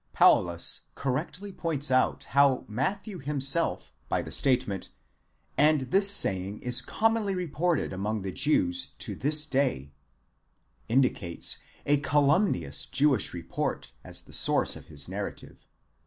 Paulus 0.13 0.79
correctly 0.95 1.51
points 1.51 1.91
out 1.91 2.23
how 2.33 2.65
Matthew 2.67 3.19
himself, 3.19 3.93
by 4.09 4.23
the 4.23 4.31
statement: 4.31 4.89
azd 5.59 5.91
this 5.91 6.09
saying 6.09 6.59
is 6.61 6.81
commonly 6.81 7.35
reported 7.35 7.93
among 7.93 8.23
the 8.23 8.31
Jews 8.31 8.93
to 8.97 9.13
this 9.13 9.45
day,—indicates 9.45 11.59
a 11.85 11.97
cal 11.97 12.29
umnious 12.31 12.89
Jewish 12.89 13.31
report 13.31 13.91
as 14.03 14.23
the 14.23 14.33
source 14.33 14.75
of 14.75 14.87
his 14.87 15.07
narrative. 15.07 15.67